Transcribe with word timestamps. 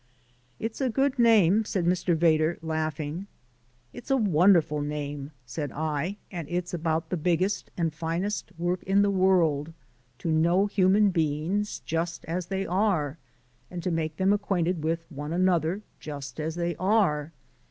"It's 0.57 0.81
a 0.81 0.89
good 0.89 1.19
name!" 1.19 1.63
said 1.63 1.85
Mr. 1.85 2.15
Vedder, 2.17 2.57
laughing. 2.63 3.27
"It's 3.93 4.09
a 4.09 4.17
wonderful 4.17 4.81
name," 4.81 5.29
said 5.45 5.71
I, 5.71 6.17
"and 6.31 6.49
it's 6.49 6.73
about 6.73 7.11
the 7.11 7.17
biggest 7.17 7.69
and 7.77 7.93
finest 7.93 8.51
work 8.57 8.81
in 8.81 9.03
the 9.03 9.11
world 9.11 9.73
to 10.17 10.31
know 10.31 10.65
human 10.65 11.11
beings 11.11 11.81
just 11.81 12.25
as 12.25 12.47
they 12.47 12.65
are, 12.65 13.19
and 13.69 13.83
to 13.83 13.91
make 13.91 14.17
them 14.17 14.33
acquainted 14.33 14.83
with 14.83 15.05
one 15.11 15.33
another 15.33 15.83
just 15.99 16.39
as 16.39 16.55
they 16.55 16.75
are. 16.77 17.31